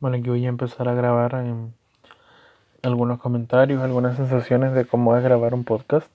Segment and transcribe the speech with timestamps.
[0.00, 1.44] Bueno, aquí voy a empezar a grabar
[2.82, 6.10] algunos comentarios, algunas sensaciones de cómo es grabar un podcast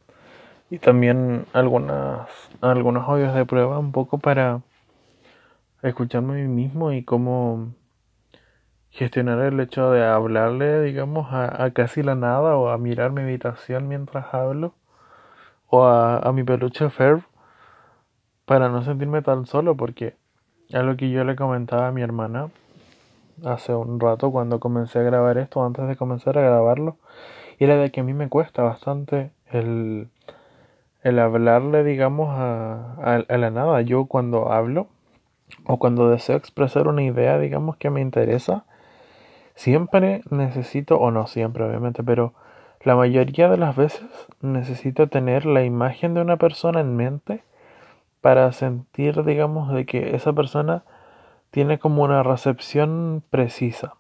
[0.72, 2.28] y también algunas,
[2.62, 4.62] algunos audios de prueba un poco para
[5.84, 7.74] escucharme a mí mismo y cómo
[8.90, 13.88] gestionar el hecho de hablarle, digamos, a, casi la nada o a mirar mi habitación
[13.88, 14.74] mientras hablo
[15.68, 17.22] o a, a mi peluche Ferb
[18.46, 20.16] para no sentirme tan solo porque
[20.74, 22.50] algo que yo le comentaba a mi hermana
[23.44, 26.98] hace un rato cuando comencé a grabar esto, antes de comenzar a grabarlo,
[27.60, 30.10] y era de que a mí me cuesta bastante el,
[31.04, 32.96] el hablarle, digamos, a,
[33.28, 33.82] a, la nada.
[33.82, 34.88] Yo cuando hablo
[35.66, 38.66] o cuando deseo expresar una idea, digamos, que me interesa,
[39.56, 42.34] siempre necesito, o no siempre obviamente, pero
[42.84, 44.06] la mayoría de las veces
[44.42, 47.44] necesito tener la imagen de una persona en mente
[48.22, 50.84] para sentir, digamos, de que esa persona
[51.56, 53.94] tiene como una recepción precisa.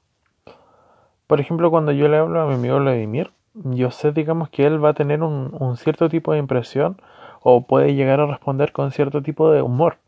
[1.26, 4.84] Por ejemplo, cuando yo le hablo a mi amigo Vladimir, yo sé, digamos, que él
[4.84, 6.98] va a tener un, cierto tipo de impresión
[7.41, 9.99] o puede llegar a responder con cierto tipo de humor.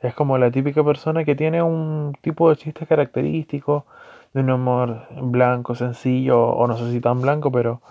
[0.00, 3.84] Es como la típica persona que tiene un tipo de chiste característico,
[4.32, 7.82] de un humor blanco, sencillo, o no sé si tan blanco, pero,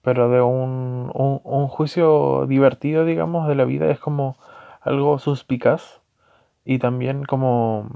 [0.00, 3.90] pero de un, un, un juicio divertido, digamos, de la vida.
[3.90, 4.36] Es como
[4.80, 5.99] algo suspicaz
[6.64, 7.90] y también como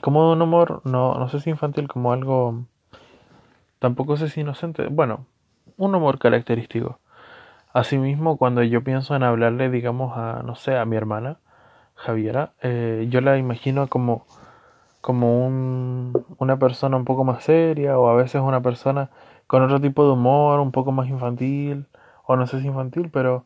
[0.00, 2.64] como un humor no no sé si infantil como algo
[3.78, 5.26] tampoco sé si inocente bueno
[5.76, 6.98] un humor característico.
[7.72, 11.38] Asimismo cuando yo pienso en hablarle digamos a no sé a mi hermana
[11.94, 14.26] Javiera eh, yo la imagino como
[15.00, 19.10] como un, una persona un poco más seria o a veces una persona
[19.46, 21.86] con otro tipo de humor un poco más infantil
[22.24, 23.44] o no sé si infantil pero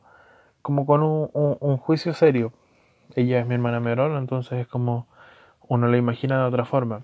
[0.62, 2.52] como con un, un juicio serio
[3.14, 5.06] ella es mi hermana menor, entonces es como
[5.68, 7.02] uno la imagina de otra forma.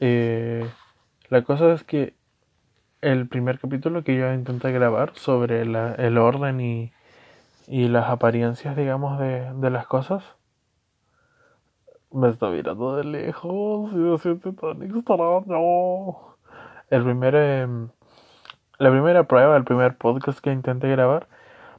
[0.00, 0.68] Eh,
[1.28, 2.14] la cosa es que
[3.00, 6.92] el primer capítulo que yo intenté grabar sobre el orden y,
[7.66, 10.24] y, las apariencias, digamos, de, de, las cosas,
[12.10, 16.16] me está mirando de lejos y me siento tan extraño.
[16.90, 17.88] El primer, em,
[18.78, 21.28] la primera prueba, el primer podcast que intenté grabar,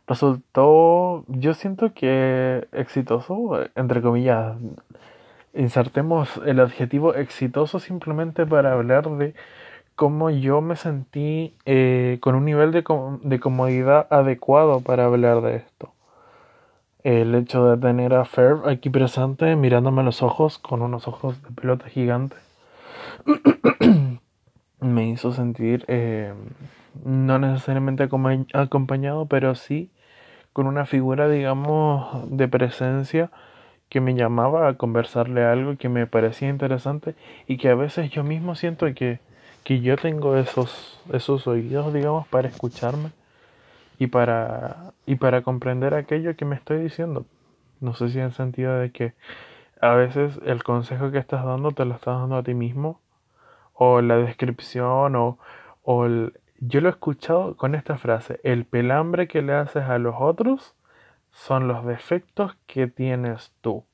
[0.07, 4.57] resultó, yo siento que exitoso, entre comillas.
[5.53, 9.33] Insertemos el adjetivo exitoso simplemente para hablar de
[9.95, 12.83] cómo yo me sentí eh, con un nivel de,
[13.23, 15.93] de comodidad adecuado para hablar de esto.
[17.03, 21.41] El hecho de tener a Ferb aquí presente mirándome a los ojos con unos ojos
[21.41, 22.35] de pelota gigante
[24.79, 26.33] me hizo sentir eh,
[27.03, 28.07] no necesariamente
[28.53, 29.89] acompañado, pero sí
[30.57, 33.29] con una figura, digamos, de presencia
[33.89, 37.13] que me llamaba a conversarle algo que me parecía interesante
[37.45, 39.19] y que a veces yo mismo siento que,
[39.63, 43.11] que yo tengo esos, esos oídos, digamos, para escucharme
[43.99, 47.27] y para, y para comprender aquello que me estoy diciendo.
[47.79, 49.13] No sé si en el sentido de que
[49.79, 52.99] a veces el consejo que estás dando te lo estás dando a ti mismo
[53.75, 55.37] o la descripción o,
[55.83, 59.97] o el, yo lo he escuchado con esta frase, el pelambre que le haces a
[59.99, 60.75] los otros
[61.31, 63.85] son los defectos que tienes tú.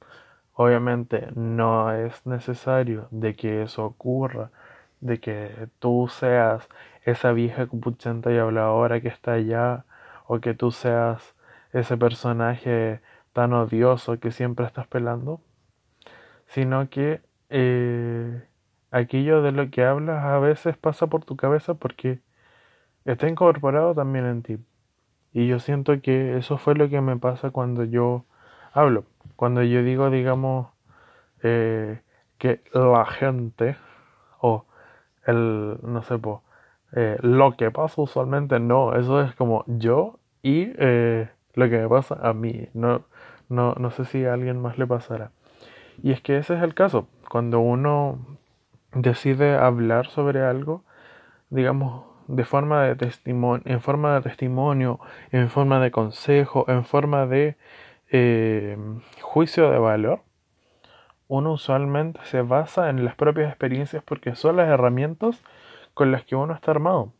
[0.53, 4.51] Obviamente no es necesario de que eso ocurra,
[5.01, 6.69] de que tú seas
[7.05, 9.85] esa vieja cupuchenta y habladora que está allá,
[10.27, 11.35] o que tú seas
[11.73, 13.01] ese personaje
[13.33, 15.41] tan odioso que siempre estás pelando,
[16.47, 18.43] sino que eh,
[18.91, 22.19] aquello de lo que hablas a veces pasa por tu cabeza porque
[23.05, 24.57] está incorporado también en ti.
[25.33, 28.25] Y yo siento que eso fue lo que me pasa cuando yo
[28.71, 29.05] hablo.
[29.35, 30.67] Cuando yo digo, digamos,
[31.41, 32.01] eh,
[32.37, 33.75] que la gente
[34.39, 34.65] o
[35.25, 36.19] el, no sé,
[36.95, 41.89] eh, lo que pasa usualmente no, eso es como yo y eh, lo que me
[41.89, 42.67] pasa a mí.
[42.73, 43.03] No,
[43.49, 45.31] no, no sé si a alguien más le pasará.
[46.01, 47.07] Y es que ese es el caso.
[47.29, 48.19] Cuando uno
[48.93, 50.83] decide hablar sobre algo,
[51.49, 54.99] digamos, de forma de testimonio, en forma de testimonio,
[55.31, 57.57] en forma de consejo, en forma de
[58.11, 58.77] eh,
[59.21, 60.21] juicio de valor,
[61.27, 65.41] uno usualmente se basa en las propias experiencias porque son las herramientas
[65.93, 67.13] con las que uno está armado.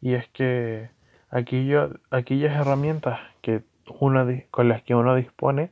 [0.00, 0.90] Y es que
[1.30, 3.62] aquellas herramientas que
[4.00, 5.70] uno, con las que uno dispone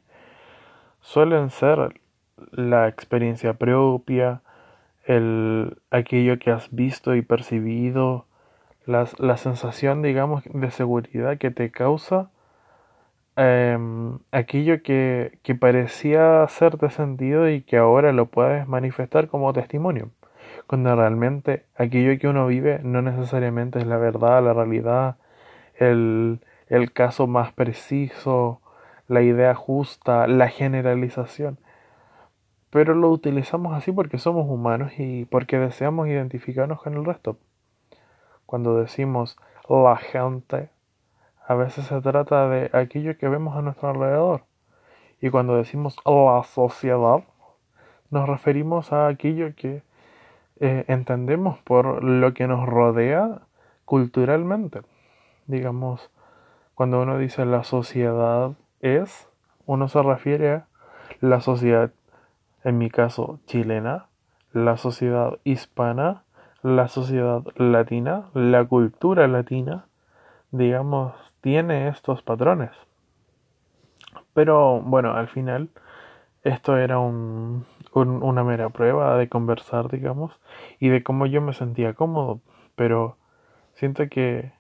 [1.01, 2.01] suelen ser
[2.51, 4.43] la experiencia propia,
[5.07, 8.27] el, aquello que has visto y percibido,
[8.87, 12.31] la sensación, digamos, de seguridad que te causa
[13.37, 20.11] em, aquello que, que parecía hacerte sentido y que ahora lo puedes manifestar como testimonio,
[20.67, 25.17] cuando realmente aquello que uno vive no necesariamente es la verdad, la realidad,
[25.79, 28.61] el, el caso más preciso,
[29.09, 31.59] la idea justa, la generalización.
[32.75, 37.37] Pero lo utilizamos así porque somos humanos y porque deseamos identificarnos con el resto.
[38.47, 39.37] Cuando decimos
[39.69, 40.71] la gente,
[41.47, 44.43] a veces se trata de aquello que vemos a nuestro alrededor.
[45.21, 47.23] Y cuando decimos la sociedad,
[48.11, 49.85] nos referimos a aquello que
[50.59, 53.43] eh, entendemos por lo que nos rodea
[53.85, 54.81] culturalmente.
[55.47, 56.11] Digamos,
[56.75, 58.51] cuando uno dice la sociedad
[58.81, 59.29] es,
[59.65, 60.67] uno se refiere a
[61.21, 61.93] la sociedad,
[62.65, 64.07] en mi caso, chilena,
[64.53, 66.25] la sociedad hispana,
[66.63, 69.87] la sociedad latina, la cultura latina,
[70.51, 71.13] digamos,
[71.43, 72.71] tiene estos patrones.
[74.33, 75.69] Pero bueno, al final
[76.43, 80.33] esto era un, una mera prueba de conversar, digamos,
[80.81, 82.41] y de cómo yo me sentía cómodo.
[82.77, 83.19] Pero
[83.75, 84.53] siento que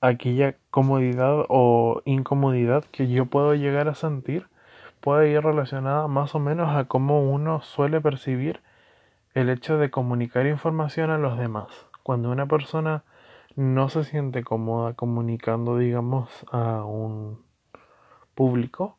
[0.00, 4.48] aquella comodidad o incomodidad que yo puedo llegar a sentir
[5.06, 8.60] puede ir relacionada más o menos a cómo uno suele percibir
[9.34, 11.68] el hecho de comunicar información a los demás.
[12.02, 13.04] Cuando una persona
[13.54, 17.40] no se siente cómoda comunicando, digamos, a un
[18.34, 18.98] público,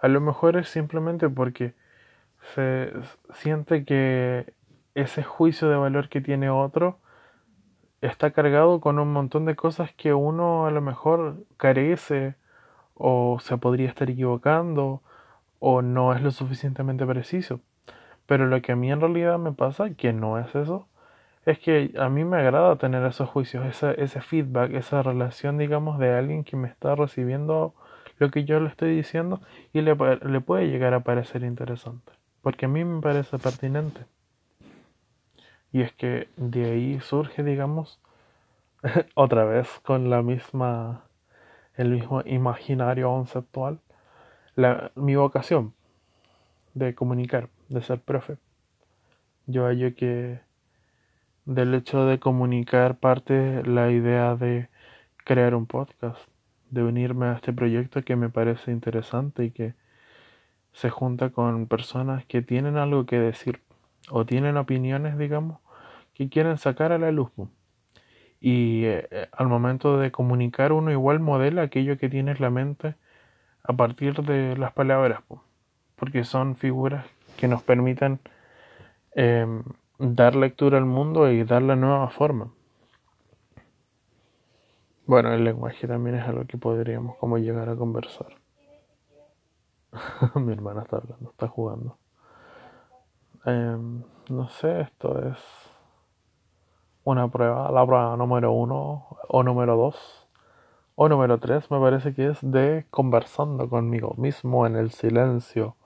[0.00, 1.74] a lo mejor es simplemente porque
[2.56, 2.92] se
[3.32, 4.52] siente que
[4.96, 6.98] ese juicio de valor que tiene otro
[8.00, 12.34] está cargado con un montón de cosas que uno a lo mejor carece
[12.94, 15.02] o se podría estar equivocando
[15.68, 17.58] o no es lo suficientemente preciso.
[18.26, 20.86] Pero lo que a mí en realidad me pasa, que no es eso,
[21.44, 25.98] es que a mí me agrada tener esos juicios, ese, ese feedback, esa relación, digamos,
[25.98, 27.74] de alguien que me está recibiendo
[28.18, 29.40] lo que yo le estoy diciendo
[29.72, 34.02] y le, le puede llegar a parecer interesante, porque a mí me parece pertinente.
[35.72, 37.98] Y es que de ahí surge, digamos,
[39.16, 41.06] otra vez con la misma,
[41.74, 43.80] el mismo imaginario conceptual,
[44.56, 45.74] la, mi vocación
[46.74, 48.38] de comunicar, de ser profe.
[49.46, 50.40] Yo hallo que
[51.44, 54.68] del hecho de comunicar parte la idea de
[55.24, 56.18] crear un podcast,
[56.70, 59.74] de unirme a este proyecto que me parece interesante y que
[60.72, 63.60] se junta con personas que tienen algo que decir
[64.10, 65.60] o tienen opiniones, digamos,
[66.14, 67.30] que quieren sacar a la luz.
[68.40, 72.94] Y eh, al momento de comunicar uno igual modela aquello que tiene en la mente
[73.66, 75.20] a partir de las palabras,
[75.96, 78.20] porque son figuras que nos permiten
[79.14, 79.62] em,
[79.98, 82.52] dar lectura al mundo y darle nueva forma.
[85.06, 88.34] Bueno, el lenguaje también es algo que podríamos como llegar a conversar.
[90.34, 91.98] Mi hermana está hablando, está jugando.
[93.44, 95.38] Em, no sé, esto es
[97.04, 100.25] una prueba, la prueba número uno o número dos
[100.96, 105.76] o número tres me parece que es de conversando conmigo mismo en el silencio.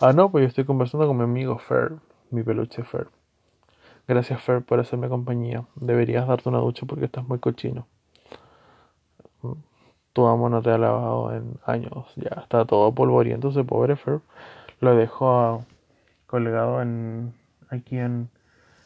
[0.00, 1.94] Ah, no, pues yo estoy conversando con mi amigo Fer,
[2.30, 3.08] mi peluche Fer.
[4.06, 5.64] Gracias, Fer, por hacerme compañía.
[5.76, 7.86] Deberías darte una ducha porque estás muy cochino.
[10.12, 12.12] Tu amo no te ha lavado en años.
[12.16, 14.20] Ya está todo polvoriento ese pobre Fer.
[14.80, 15.64] Lo dejo
[16.26, 17.32] colgado en
[17.70, 18.28] aquí en,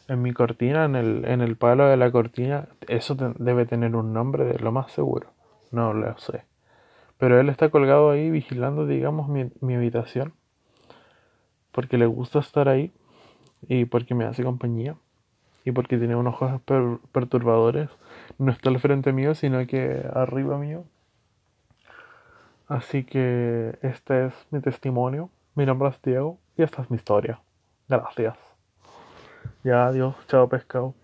[0.07, 2.67] en mi cortina, en el, en el palo de la cortina.
[2.87, 5.34] Eso debe tener un nombre de lo más seguro.
[5.71, 6.43] No lo sé.
[7.17, 10.33] Pero él está colgado ahí vigilando, digamos, mi, mi habitación.
[11.71, 12.91] Porque le gusta estar ahí
[13.67, 14.95] y porque me hace compañía
[15.65, 16.61] y porque tiene unos ojos
[17.11, 17.89] perturbadores,
[18.37, 20.85] no está al frente mío, sino que arriba mío.
[22.67, 25.29] Así que este es mi testimonio.
[25.55, 27.39] Mi nombre es Diego y esta es mi historia.
[27.87, 28.37] Gracias.
[29.63, 30.15] Ya, adiós.
[30.27, 30.95] Chao, pescado.